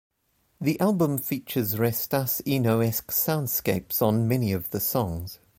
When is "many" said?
4.27-4.51